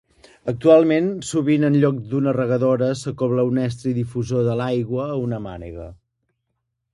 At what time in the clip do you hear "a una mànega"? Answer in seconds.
5.11-5.87